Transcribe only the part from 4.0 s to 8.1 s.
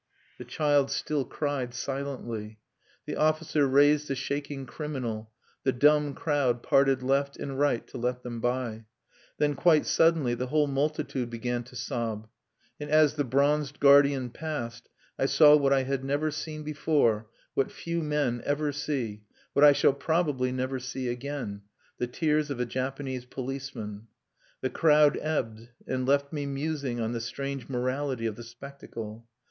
the shaking criminal; the dumb crowd parted left and right to